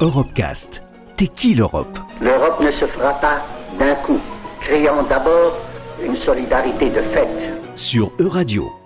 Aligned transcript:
Europecast. 0.00 0.82
T'es 1.16 1.26
qui 1.26 1.54
l'Europe? 1.54 1.98
L'Europe 2.22 2.58
ne 2.60 2.70
se 2.72 2.86
fera 2.86 3.12
pas 3.20 3.42
d'un 3.78 3.94
coup. 3.96 4.18
Créons 4.62 5.02
d'abord 5.02 5.52
une 6.02 6.16
solidarité 6.16 6.88
de 6.88 7.02
fait. 7.12 7.28
Sur 7.76 8.10
Euradio. 8.18 8.79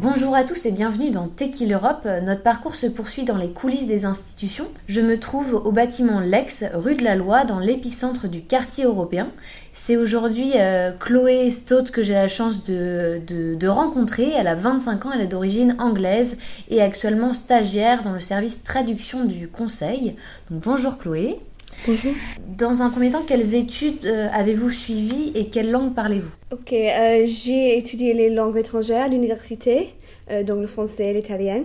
Bonjour 0.00 0.36
à 0.36 0.44
tous 0.44 0.64
et 0.64 0.70
bienvenue 0.70 1.10
dans 1.10 1.26
T'es 1.26 1.50
l'Europe 1.66 2.06
Notre 2.22 2.44
parcours 2.44 2.76
se 2.76 2.86
poursuit 2.86 3.24
dans 3.24 3.36
les 3.36 3.50
coulisses 3.50 3.88
des 3.88 4.04
institutions. 4.04 4.68
Je 4.86 5.00
me 5.00 5.18
trouve 5.18 5.54
au 5.54 5.72
bâtiment 5.72 6.20
Lex, 6.20 6.62
rue 6.72 6.94
de 6.94 7.02
la 7.02 7.16
Loi, 7.16 7.44
dans 7.44 7.58
l'épicentre 7.58 8.28
du 8.28 8.42
quartier 8.42 8.84
européen. 8.84 9.26
C'est 9.72 9.96
aujourd'hui 9.96 10.52
euh, 10.54 10.92
Chloé 10.92 11.50
Stott 11.50 11.90
que 11.90 12.04
j'ai 12.04 12.12
la 12.12 12.28
chance 12.28 12.62
de, 12.62 13.20
de, 13.26 13.68
rencontrer. 13.68 14.30
Elle 14.30 14.46
a 14.46 14.54
25 14.54 15.06
ans, 15.06 15.10
elle 15.12 15.22
est 15.22 15.26
d'origine 15.26 15.74
anglaise 15.80 16.38
et 16.68 16.80
actuellement 16.80 17.34
stagiaire 17.34 18.04
dans 18.04 18.12
le 18.12 18.20
service 18.20 18.62
traduction 18.62 19.24
du 19.24 19.48
Conseil. 19.48 20.14
Donc 20.48 20.62
bonjour 20.62 20.96
Chloé. 20.96 21.40
Bonjour. 21.86 22.12
Dans 22.58 22.82
un 22.82 22.90
premier 22.90 23.10
temps, 23.10 23.22
quelles 23.26 23.54
études 23.54 24.04
euh, 24.04 24.28
avez-vous 24.32 24.70
suivies 24.70 25.32
et 25.34 25.48
quelle 25.48 25.70
langue 25.70 25.94
parlez-vous? 25.94 26.30
Ok, 26.52 26.72
euh, 26.72 27.24
j'ai 27.26 27.78
étudié 27.78 28.14
les 28.14 28.30
langues 28.30 28.56
étrangères 28.56 29.04
à 29.04 29.08
l'université, 29.08 29.94
euh, 30.30 30.42
donc 30.42 30.60
le 30.60 30.66
français 30.66 31.10
et 31.10 31.12
l'italien, 31.12 31.62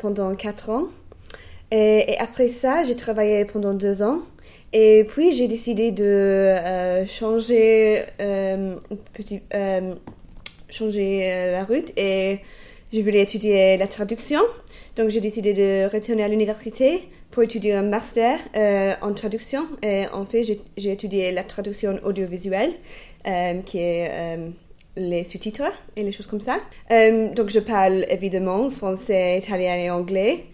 pendant 0.00 0.34
quatre 0.34 0.70
ans. 0.70 0.84
Et, 1.70 2.16
après 2.18 2.48
ça, 2.48 2.84
j'ai 2.84 2.94
travaillé 2.94 3.44
pendant 3.44 3.72
deux 3.72 4.02
ans. 4.02 4.20
Et 4.72 5.04
puis, 5.08 5.32
j'ai 5.32 5.48
décidé 5.48 5.90
de 5.90 6.54
changer, 7.06 8.02
petit, 9.12 9.40
changer 10.70 11.52
la 11.52 11.64
route 11.64 11.90
et 11.96 12.40
je 12.92 13.00
voulais 13.00 13.22
étudier 13.22 13.76
la 13.76 13.86
traduction. 13.86 14.40
Donc, 14.96 15.08
j'ai 15.08 15.20
décidé 15.20 15.54
de 15.54 15.90
retourner 15.90 16.24
à 16.24 16.28
l'université 16.28 17.08
pour 17.30 17.42
étudier 17.42 17.72
un 17.72 17.82
master 17.82 18.38
euh, 18.54 18.92
en 19.00 19.14
traduction. 19.14 19.66
Et 19.82 20.04
en 20.12 20.24
fait, 20.24 20.42
j'ai 20.76 20.92
étudié 20.92 21.32
la 21.32 21.42
traduction 21.42 21.98
audiovisuelle, 22.04 22.72
euh, 23.26 23.60
qui 23.64 23.78
est 23.78 24.10
euh, 24.10 24.48
les 24.96 25.24
sous-titres 25.24 25.72
et 25.96 26.02
les 26.02 26.12
choses 26.12 26.26
comme 26.26 26.40
ça. 26.40 26.58
donc, 27.34 27.48
je 27.48 27.60
parle 27.60 28.04
évidemment 28.10 28.68
français, 28.68 29.38
italien 29.38 29.76
et 29.76 29.90
anglais. 29.90 30.44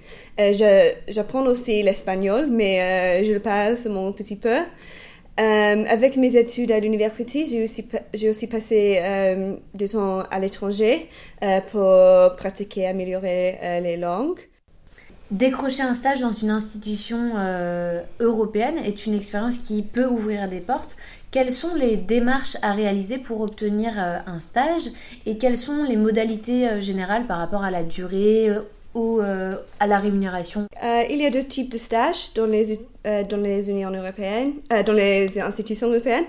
J'apprends 1.09 1.45
aussi 1.47 1.83
l'espagnol, 1.83 2.47
mais 2.49 3.25
je 3.25 3.33
le 3.33 3.41
parle 3.41 3.77
seulement 3.77 4.07
un 4.07 4.13
petit 4.13 4.37
peu. 4.37 4.59
Avec 5.39 6.17
mes 6.17 6.37
études 6.37 6.73
à 6.73 6.81
l'université, 6.81 7.47
j'ai 7.47 8.31
aussi, 8.31 8.47
passé 8.47 9.01
du 9.75 9.89
temps 9.89 10.21
à 10.31 10.39
l'étranger 10.41 11.09
pour 11.71 11.91
pratiquer, 12.37 12.87
améliorer 12.87 13.59
les 13.83 13.97
langues. 13.97 14.41
Décrocher 15.31 15.83
un 15.83 15.93
stage 15.93 16.21
dans 16.21 16.33
une 16.33 16.49
institution 16.49 17.35
euh, 17.37 18.01
européenne 18.19 18.79
est 18.79 19.05
une 19.05 19.13
expérience 19.13 19.59
qui 19.59 19.83
peut 19.83 20.07
ouvrir 20.07 20.49
des 20.49 20.61
portes. 20.61 20.97
Quelles 21.31 21.53
sont 21.53 21.75
les 21.75 21.99
démarches 21.99 22.57
à 22.63 22.73
réaliser 22.73 23.19
pour 23.19 23.43
obtenir 23.43 23.93
euh, 23.99 24.17
un 24.27 24.39
stage 24.39 24.89
et 25.27 25.37
quelles 25.37 25.59
sont 25.59 25.85
les 25.85 25.97
modalités 25.97 26.67
euh, 26.67 26.81
générales 26.81 27.27
par 27.27 27.37
rapport 27.37 27.63
à 27.63 27.71
la 27.71 27.85
durée 27.85 28.49
ou 28.95 29.21
à 29.21 29.87
la 29.87 29.99
rémunération 29.99 30.67
Il 31.11 31.17
y 31.17 31.27
a 31.27 31.31
deux 31.31 31.45
types 31.45 31.71
de 31.71 31.79
stages 31.79 32.33
dans 32.35 32.47
les, 32.47 32.81
dans 33.05 33.37
les 33.37 33.69
unions 33.71 33.91
européennes, 33.91 34.55
dans 34.87 34.93
les 34.93 35.39
institutions 35.39 35.89
européennes. 35.89 36.25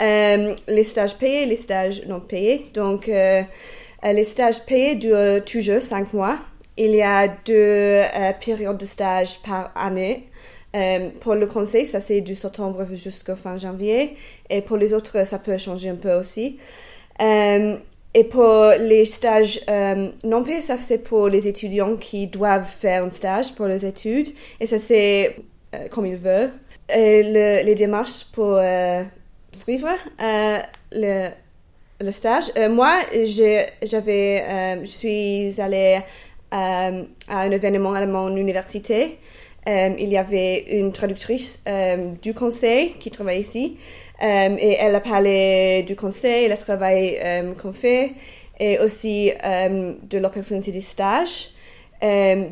les 0.00 0.84
stages 0.84 1.16
payés 1.16 1.42
et 1.42 1.46
les 1.46 1.56
stages 1.56 2.02
non 2.06 2.20
payés. 2.20 2.70
Donc, 2.74 3.06
les 3.06 4.24
stages 4.24 4.64
payés 4.64 4.96
durent 4.96 5.44
toujours 5.44 5.82
cinq 5.82 6.12
mois 6.12 6.38
il 6.78 6.94
y 6.94 7.02
a 7.02 7.26
deux 7.28 7.54
euh, 7.54 8.32
périodes 8.40 8.78
de 8.78 8.86
stage 8.86 9.40
par 9.42 9.72
année. 9.74 10.28
Euh, 10.76 11.10
pour 11.20 11.34
le 11.34 11.46
conseil, 11.46 11.86
ça 11.86 12.00
c'est 12.00 12.20
du 12.20 12.34
septembre 12.34 12.86
jusqu'au 12.94 13.36
fin 13.36 13.56
janvier. 13.56 14.16
Et 14.48 14.62
pour 14.62 14.76
les 14.76 14.94
autres, 14.94 15.26
ça 15.26 15.38
peut 15.38 15.58
changer 15.58 15.88
un 15.88 15.96
peu 15.96 16.14
aussi. 16.14 16.58
Euh, 18.18 18.20
et 18.20 18.24
pour 18.24 18.72
les 18.78 19.04
stages 19.04 19.60
non 20.24 20.42
payés, 20.42 20.62
ça 20.62 20.76
c'est 20.80 20.98
pour 20.98 21.28
les 21.28 21.46
étudiants 21.48 21.96
qui 21.96 22.26
doivent 22.26 22.68
faire 22.68 23.04
un 23.04 23.10
stage 23.10 23.54
pour 23.54 23.66
les 23.66 23.84
études. 23.86 24.28
Et 24.60 24.66
ça 24.66 24.78
c'est 24.78 25.36
comme 25.90 26.06
ils 26.06 26.16
veulent. 26.16 26.50
Les 26.90 27.74
démarches 27.74 28.24
pour 28.32 28.58
suivre 29.52 29.88
le, 30.92 31.28
le 32.00 32.12
stage. 32.12 32.52
moi, 32.70 32.94
j'avais, 33.24 34.80
je 34.80 34.86
suis 34.86 35.60
allée 35.60 36.00
euh, 36.54 37.02
à 37.28 37.40
un 37.40 37.50
événement 37.50 37.92
à 37.92 38.06
mon 38.06 38.34
université. 38.34 39.18
Euh, 39.68 39.90
il 39.98 40.08
y 40.08 40.16
avait 40.16 40.64
une 40.70 40.92
traductrice 40.92 41.62
euh, 41.68 42.12
du 42.22 42.32
conseil 42.34 42.94
qui 43.00 43.10
travaille 43.10 43.40
ici 43.40 43.76
et 44.20 44.76
elle 44.80 44.96
a 44.96 45.00
parlé 45.00 45.84
du 45.86 45.94
conseil, 45.94 46.48
le 46.48 46.56
travail 46.56 47.20
qu'on 47.62 47.72
fait 47.72 48.14
et 48.58 48.80
aussi 48.80 49.30
de 49.30 50.18
l'opportunité 50.18 50.72
des 50.72 50.80
stages. 50.80 51.50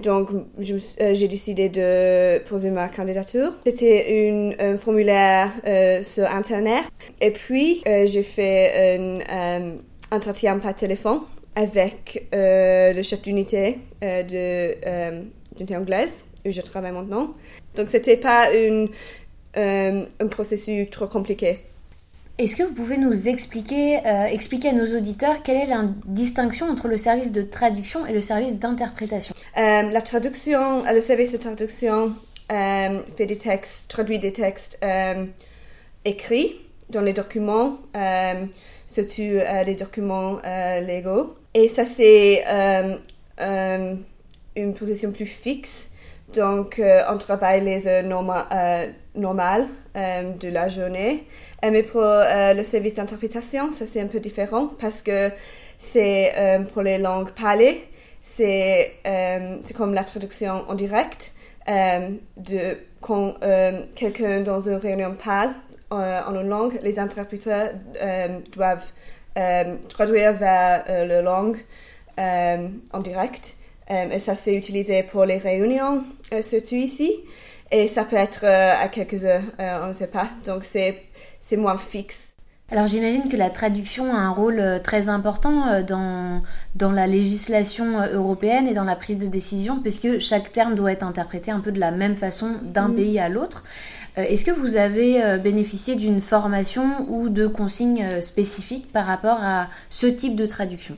donc, 0.01 0.29
j'ai 0.61 1.27
décidé 1.27 1.69
de 1.69 2.39
poser 2.49 2.71
ma 2.71 2.89
candidature. 2.89 3.53
C'était 3.67 4.55
un 4.61 4.77
formulaire 4.77 5.51
sur 6.05 6.33
Internet. 6.33 6.85
Et 7.21 7.33
puis, 7.33 7.83
j'ai 7.85 8.23
fait 8.23 9.01
un 9.29 9.73
entretien 10.13 10.61
par 10.61 10.77
téléphone 10.77 11.23
avec 11.57 12.29
euh, 12.35 12.93
le 12.93 13.03
chef 13.03 13.23
d'unité 13.23 13.79
euh, 14.05 14.23
euh, 14.33 15.23
d'unité 15.57 15.77
anglaise 15.77 16.27
où 16.47 16.53
je 16.53 16.61
travaille 16.61 16.93
maintenant. 16.93 17.35
Donc 17.75 17.89
c'était 17.91 18.17
pas 18.17 18.53
une, 18.53 18.89
un 19.55 20.27
processus 20.29 20.91
trop 20.91 21.07
compliqué. 21.07 21.61
Est-ce 22.39 22.55
que 22.57 22.63
vous 22.65 22.75
pouvez 22.75 22.99
nous 22.99 23.29
expliquer, 23.29 23.99
expliquer 24.31 24.69
à 24.69 24.73
nos 24.73 24.97
auditeurs 24.97 25.43
quelle 25.43 25.57
est 25.57 25.67
la 25.67 25.85
distinction 26.05 26.67
entre 26.67 26.87
le 26.87 26.99
service 26.99 27.33
de 27.33 27.41
traduction 27.41 28.05
et 28.05 28.13
le 28.13 28.21
service 28.21 28.57
d'interprétation? 28.57 29.35
La 29.57 30.03
traduction, 30.03 30.85
le 30.93 31.01
service 31.01 31.33
de 31.33 31.39
traduction 31.39 32.13
fait 32.51 33.25
des 33.27 33.39
textes, 33.39 33.89
traduit 33.89 34.19
des 34.19 34.35
textes 34.35 34.79
écrits 36.05 36.61
dans 36.91 37.01
les 37.01 37.15
documents, 37.15 37.79
surtout 38.87 39.39
les 39.65 39.75
documents 39.75 40.39
légaux. 40.87 41.37
Et 41.57 41.69
ça, 41.69 41.87
c'est 41.87 42.45
euh, 42.47 42.97
euh, 43.41 43.95
une 44.57 44.75
position 44.75 45.11
plus 45.11 45.25
fixe. 45.25 45.91
Donc, 46.35 46.79
euh, 46.79 47.03
on 47.11 47.19
travaille 47.19 47.63
les 47.63 47.87
heures 47.87 48.03
normales 49.15 49.67
de 49.95 50.49
la 50.49 50.69
journée. 50.69 51.27
Mais 51.63 51.83
pour 51.83 52.03
le 52.03 52.63
service 52.63 52.95
d'interprétation, 52.95 53.73
ça, 53.73 53.87
c'est 53.87 54.01
un 54.01 54.07
peu 54.07 54.21
différent 54.21 54.69
parce 54.79 55.03
que 55.03 55.31
c'est 55.79 56.33
pour 56.73 56.83
les 56.83 56.99
langues 56.99 57.31
parlées. 57.31 57.85
C'est 58.23 58.93
comme 59.75 59.95
la 59.95 60.05
traduction 60.05 60.65
en 60.69 60.75
direct. 60.75 61.33
de, 61.67 62.77
quand 63.01 63.35
quelqu'un 63.95 64.41
dans 64.41 64.61
une 64.61 64.75
réunion 64.77 65.15
parle 65.15 65.55
en 65.91 66.35
une 66.35 66.49
langue, 66.49 66.79
les 66.83 66.99
interpréteurs 66.99 67.71
doivent 68.53 68.93
euh, 69.37 69.77
traduire 69.91 70.33
vers 70.33 70.85
euh, 70.89 71.05
la 71.05 71.21
langue 71.21 71.59
euh, 72.19 72.69
en 72.93 73.01
direct. 73.01 73.55
Et 73.89 74.19
ça, 74.19 74.35
c'est 74.35 74.55
utilisé 74.55 75.03
pour 75.03 75.25
les 75.25 75.39
réunions, 75.39 76.05
surtout 76.43 76.75
ici. 76.75 77.13
Et 77.71 77.89
ça 77.89 78.05
peut 78.05 78.17
être 78.17 78.45
à 78.45 78.89
quelques 78.89 79.25
heures, 79.25 79.43
on 79.59 79.89
ne 79.89 79.93
sait 79.93 80.07
pas. 80.09 80.29
Donc, 80.45 80.65
c'est 80.65 81.57
moins 81.57 81.79
fixe. 81.79 82.33
Alors 82.73 82.89
j'imagine 82.89 83.29
que 83.29 83.37
la 83.37 83.49
traduction 83.49 84.13
a 84.13 84.19
un 84.19 84.31
rôle 84.31 84.81
très 84.83 85.09
important 85.09 85.83
dans, 85.85 86.43
dans 86.75 86.91
la 86.91 87.07
législation 87.07 88.03
européenne 88.13 88.67
et 88.67 88.75
dans 88.75 88.83
la 88.83 88.97
prise 88.97 89.21
de 89.21 89.29
décision, 89.29 89.79
puisque 89.81 90.19
chaque 90.19 90.51
terme 90.51 90.75
doit 90.75 90.91
être 90.91 91.05
interprété 91.05 91.53
un 91.53 91.61
peu 91.61 91.71
de 91.71 91.79
la 91.79 91.93
même 91.93 92.17
façon 92.17 92.57
d'un 92.65 92.89
mm. 92.89 92.95
pays 92.97 93.19
à 93.21 93.29
l'autre. 93.29 93.63
Euh, 94.19 94.23
est-ce 94.23 94.45
que 94.45 94.51
vous 94.51 94.77
avez 94.77 95.23
euh, 95.23 95.39
bénéficié 95.39 95.95
d'une 95.97 96.21
formation 96.21 97.07
ou 97.09 97.29
de 97.29 97.47
consignes 97.47 98.03
euh, 98.03 98.21
spécifiques 98.21 98.91
par 98.93 99.07
rapport 99.07 99.39
à 99.43 99.69
ce 99.91 100.07
type 100.07 100.37
de 100.37 100.47
traduction? 100.47 100.97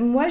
Moi, 0.00 0.26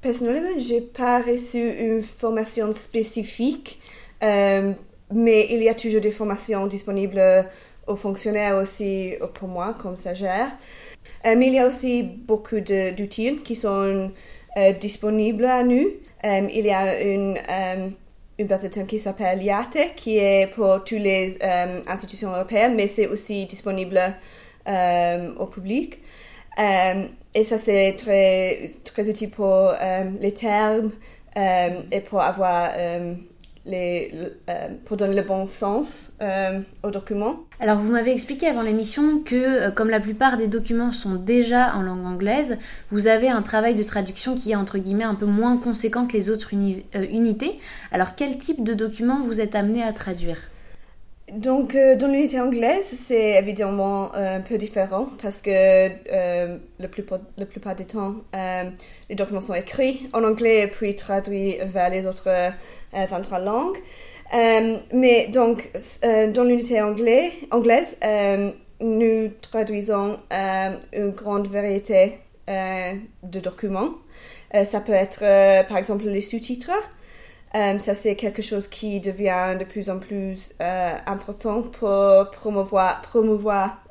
personnellement, 0.00 0.58
je 0.58 0.74
n'ai 0.74 0.80
pas 0.80 1.20
reçu 1.20 1.58
une 1.58 2.02
formation 2.02 2.72
spécifique, 2.72 3.80
mais 4.22 5.46
il 5.50 5.62
y 5.62 5.68
a 5.68 5.74
toujours 5.74 6.00
des 6.00 6.10
formations 6.12 6.66
disponibles 6.66 7.22
aux 7.86 7.96
fonctionnaires 7.96 8.56
aussi 8.56 9.14
pour 9.34 9.48
moi 9.48 9.74
comme 9.80 9.96
stagiaire. 9.96 10.50
mais 11.24 11.46
il 11.46 11.54
y 11.54 11.58
a 11.58 11.68
aussi 11.68 12.02
beaucoup 12.02 12.60
d'outils 12.60 13.38
qui 13.44 13.56
sont 13.56 14.10
disponibles 14.80 15.44
à 15.44 15.62
nous. 15.62 15.88
il 16.24 16.66
y 16.66 16.70
a 16.70 17.00
une 17.02 17.36
une 18.38 18.46
plateforme 18.46 18.86
qui 18.86 18.98
s'appelle 18.98 19.42
IATE, 19.42 19.94
qui 19.96 20.18
est 20.18 20.52
pour 20.54 20.84
toutes 20.84 20.98
les 20.98 21.38
euh, 21.42 21.80
institutions 21.86 22.30
européennes, 22.32 22.74
mais 22.74 22.86
c'est 22.86 23.06
aussi 23.06 23.46
disponible 23.46 23.98
euh, 24.68 25.34
au 25.36 25.46
public. 25.46 26.00
Euh, 27.36 27.40
et 27.40 27.44
ça, 27.44 27.58
c'est 27.58 27.94
très, 27.96 28.70
très 28.84 29.08
utile 29.08 29.30
pour 29.30 29.72
les 30.20 30.32
termes 30.32 30.90
et 31.92 32.00
pour 32.00 32.22
avoir 32.22 32.70
les, 33.66 34.12
pour 34.84 34.96
donner 34.96 35.16
le 35.16 35.22
bon 35.22 35.46
sens 35.46 36.12
aux 36.82 36.90
documents. 36.90 37.40
Alors 37.60 37.78
vous 37.78 37.92
m'avez 37.92 38.12
expliqué 38.12 38.46
avant 38.46 38.62
l'émission 38.62 39.20
que 39.20 39.70
comme 39.70 39.90
la 39.90 40.00
plupart 40.00 40.36
des 40.38 40.48
documents 40.48 40.92
sont 40.92 41.16
déjà 41.16 41.74
en 41.74 41.82
langue 41.82 42.06
anglaise, 42.06 42.58
vous 42.90 43.06
avez 43.06 43.28
un 43.28 43.42
travail 43.42 43.74
de 43.74 43.82
traduction 43.82 44.34
qui 44.34 44.52
est 44.52 44.56
entre 44.56 44.78
guillemets 44.78 45.04
un 45.04 45.14
peu 45.14 45.26
moins 45.26 45.56
conséquent 45.56 46.06
que 46.06 46.14
les 46.14 46.30
autres 46.30 46.54
unités. 46.54 47.58
Alors 47.92 48.14
quel 48.16 48.38
type 48.38 48.64
de 48.64 48.72
documents 48.72 49.20
vous 49.20 49.40
êtes 49.40 49.54
amené 49.54 49.82
à 49.82 49.92
traduire? 49.92 50.38
Donc, 51.32 51.74
euh, 51.74 51.96
dans 51.96 52.06
l'unité 52.06 52.40
anglaise, 52.40 52.84
c'est 52.84 53.32
évidemment 53.32 54.14
euh, 54.14 54.36
un 54.36 54.40
peu 54.40 54.56
différent 54.58 55.08
parce 55.20 55.40
que 55.40 55.50
euh, 55.50 56.56
la, 56.78 56.88
plupart, 56.88 57.18
la 57.36 57.46
plupart 57.46 57.74
du 57.74 57.84
temps, 57.84 58.14
les 59.08 59.16
documents 59.16 59.40
sont 59.40 59.54
écrits 59.54 60.08
en 60.12 60.22
anglais 60.22 60.62
et 60.62 60.66
puis 60.68 60.94
traduits 60.94 61.56
vers 61.64 61.90
les 61.90 62.06
autres 62.06 62.30
23 62.92 63.40
langues. 63.40 63.76
mais 64.92 65.26
donc, 65.26 65.70
dans 66.02 66.44
l'unité 66.44 66.80
anglaise, 66.80 67.96
nous 68.80 69.28
traduisons 69.42 70.18
une 70.92 71.10
grande 71.10 71.48
variété 71.48 72.18
de 72.48 73.40
documents. 73.40 73.94
ça 74.64 74.80
peut 74.80 74.92
être, 74.92 75.20
par 75.66 75.76
exemple, 75.76 76.04
les 76.04 76.20
sous-titres. 76.20 76.70
Euh, 77.54 77.78
ça, 77.78 77.94
c'est 77.94 78.16
quelque 78.16 78.42
chose 78.42 78.68
qui 78.68 79.00
devient 79.00 79.56
de 79.58 79.64
plus 79.64 79.88
en 79.88 79.98
plus 79.98 80.52
euh, 80.60 80.92
important 81.06 81.62
pour 81.62 82.30
promouvoir, 82.32 83.02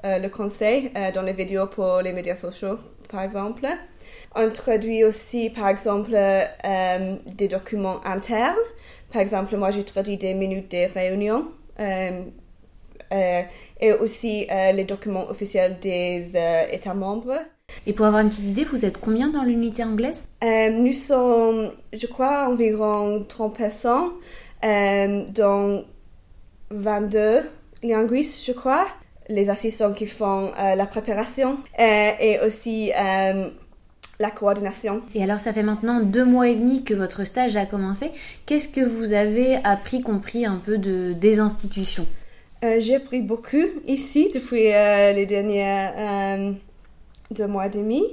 euh, 0.05 0.19
le 0.19 0.29
conseil 0.29 0.91
dans 1.13 1.21
les 1.21 1.33
vidéos 1.33 1.65
pour 1.67 2.01
les 2.01 2.13
médias 2.13 2.35
sociaux, 2.35 2.77
par 3.09 3.23
exemple. 3.23 3.65
On 4.35 4.49
traduit 4.51 5.03
aussi, 5.03 5.49
par 5.49 5.69
exemple, 5.69 6.11
des 7.35 7.47
documents 7.47 8.05
internes. 8.05 8.55
Par 9.11 9.21
exemple, 9.21 9.55
moi, 9.55 9.71
j'ai 9.71 9.83
traduit 9.83 10.17
des 10.17 10.33
minutes 10.33 10.69
des 10.71 10.87
réunions 10.87 11.47
et 13.11 13.93
aussi 13.93 14.47
les 14.49 14.83
documents 14.83 15.29
officiels 15.29 15.77
des 15.81 16.31
États 16.71 16.93
membres. 16.93 17.39
Et 17.87 17.93
pour 17.93 18.05
avoir 18.05 18.21
une 18.21 18.29
petite 18.29 18.45
idée, 18.45 18.63
vous 18.63 18.85
êtes 18.85 18.99
combien 18.99 19.29
dans 19.29 19.43
l'unité 19.43 19.83
anglaise? 19.83 20.27
Euh, 20.43 20.69
Nous 20.69 20.93
sommes, 20.93 21.71
je 21.93 22.07
crois, 22.07 22.47
environ 22.47 23.25
30 23.27 23.55
personnes, 23.55 24.11
euh, 24.63 25.23
dont 25.33 25.83
22 26.71 27.41
linguistes, 27.83 28.45
je 28.45 28.51
crois, 28.51 28.87
les 29.29 29.49
assistants 29.49 29.93
qui 29.93 30.07
font 30.07 30.51
euh, 30.59 30.75
la 30.75 30.85
préparation 30.85 31.57
euh, 31.79 32.11
et 32.19 32.39
aussi 32.39 32.91
la 34.17 34.31
coordination. 34.31 35.01
Et 35.13 35.21
alors, 35.23 35.39
ça 35.39 35.51
fait 35.51 35.63
maintenant 35.63 35.99
deux 35.99 36.23
mois 36.23 36.47
et 36.47 36.55
demi 36.55 36.83
que 36.83 36.93
votre 36.93 37.25
stage 37.25 37.57
a 37.57 37.65
commencé. 37.65 38.11
Qu'est-ce 38.45 38.69
que 38.69 38.81
vous 38.81 39.11
avez 39.11 39.57
appris, 39.65 40.01
compris 40.01 40.45
un 40.45 40.61
peu 40.63 40.77
de, 40.77 41.13
des 41.13 41.39
institutions? 41.39 42.07
J'ai 42.61 42.95
appris 42.95 43.21
beaucoup 43.21 43.65
ici 43.85 44.31
depuis 44.33 44.63
les 44.63 45.25
dernières 45.25 46.55
deux 47.31 47.47
mois 47.47 47.67
et 47.67 47.69
demi. 47.69 48.03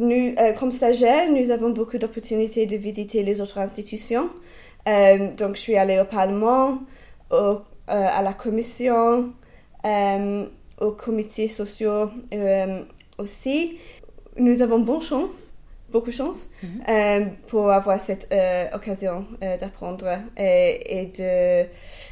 Euh, 0.00 0.52
comme 0.52 0.70
stagiaire, 0.70 1.30
nous 1.30 1.50
avons 1.50 1.70
beaucoup 1.70 1.98
d'opportunités 1.98 2.66
de 2.66 2.76
visiter 2.76 3.22
les 3.22 3.40
autres 3.40 3.58
institutions. 3.58 4.30
Euh, 4.88 5.34
donc, 5.34 5.56
je 5.56 5.60
suis 5.60 5.76
allée 5.76 5.98
au 5.98 6.04
Parlement, 6.04 6.78
euh, 7.32 7.56
à 7.86 8.22
la 8.22 8.32
Commission, 8.32 9.32
au 10.80 10.90
comité 10.92 11.48
sociaux 11.48 12.10
aussi. 13.18 13.78
Nous 14.36 14.62
avons 14.62 14.78
bonne 14.78 15.00
chance, 15.00 15.52
beaucoup 15.90 16.10
de 16.10 16.14
chance, 16.14 16.50
mhm. 16.62 17.30
pour 17.46 17.70
avoir 17.70 18.00
cette 18.00 18.34
occasion 18.74 19.26
d'apprendre 19.40 20.06
et, 20.36 21.00
et 21.00 21.06
de 21.06 21.66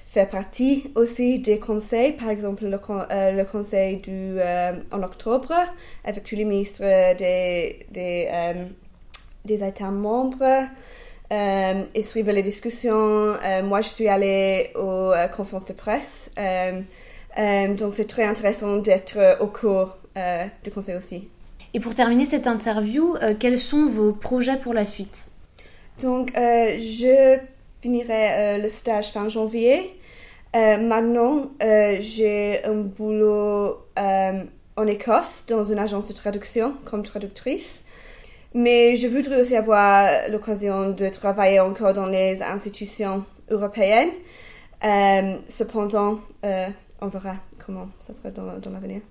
fait 0.07 0.31
partie 0.31 0.91
aussi 0.95 1.41
des 1.41 1.59
conseils, 1.59 2.13
par 2.13 2.31
exemple 2.31 2.65
le, 2.65 2.79
euh, 3.11 3.33
le 3.33 3.45
conseil 3.45 3.97
du, 3.97 4.39
euh, 4.41 4.73
en 4.91 5.03
octobre 5.03 5.53
avec 6.05 6.25
tous 6.25 6.37
les 6.37 6.45
ministres 6.45 6.83
des, 7.17 7.87
des, 7.91 8.29
euh, 8.33 8.65
des 9.45 9.63
États 9.63 9.91
membres 9.91 10.69
et 11.31 12.03
suivre 12.03 12.31
les 12.31 12.43
discussions. 12.43 13.35
moi, 13.65 13.81
je 13.81 13.89
suis 13.89 14.07
allée 14.07 14.71
aux 14.77 15.13
conférences 15.37 15.67
de 15.67 15.73
presse. 15.73 16.31
donc, 16.37 17.95
c'est 17.95 18.07
très 18.07 18.25
intéressant 18.25 18.77
d'être 18.77 19.37
au 19.41 19.49
cours 19.49 19.97
du 20.63 20.71
conseil 20.71 20.95
aussi. 20.95 21.29
Et 21.77 21.81
pour 21.81 21.95
terminer 21.95 22.25
cette 22.25 22.47
interview, 22.47 23.17
quels 23.39 23.59
sont 23.59 23.87
vos 23.87 24.13
projets 24.13 24.57
pour 24.57 24.73
la 24.73 24.87
suite? 24.87 25.27
Donc, 26.01 26.33
je 26.35 27.39
finirai 27.83 28.59
le 28.63 28.71
stage 28.71 29.13
fin 29.13 29.29
janvier. 29.29 29.95
Euh, 30.57 30.79
maintenant, 30.79 31.51
euh, 31.63 31.99
j'ai 32.01 32.65
un 32.65 32.77
boulot 32.77 33.85
euh, 33.99 34.43
en 34.77 34.87
Écosse 34.87 35.45
dans 35.47 35.65
une 35.65 35.79
agence 35.79 36.09
de 36.09 36.15
traduction 36.15 36.75
comme 36.87 37.03
traductrice. 37.03 37.85
Mais 38.55 38.97
je 38.97 39.07
voudrais 39.07 39.43
aussi 39.43 39.55
avoir 39.55 40.09
l'occasion 40.31 40.91
de 40.91 41.09
travailler 41.11 41.61
encore 41.61 41.93
dans 41.93 42.07
les 42.07 42.43
institutions 42.43 43.25
européennes. 43.51 44.13
cependant, 45.49 46.21
on 47.03 47.09
verra 47.09 47.35
comment 47.59 47.89
ça 48.01 48.15
sera 48.15 48.31
dans, 48.31 48.59
dans 48.59 48.71
l'avenir. 48.71 49.03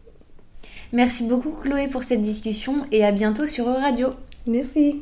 Merci 0.93 1.27
beaucoup 1.27 1.51
Chloé 1.63 1.87
pour 1.87 2.03
cette 2.03 2.21
discussion 2.21 2.85
et 2.91 3.03
à 3.03 3.11
bientôt 3.11 3.45
sur 3.45 3.67
Euradio. 3.67 4.09
Merci. 4.47 5.01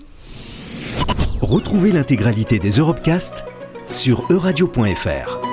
Retrouvez 1.42 1.92
l'intégralité 1.92 2.60
des 2.60 2.72
Europecast 2.72 3.44
sur 3.86 4.26
euradio.fr. 4.32 5.53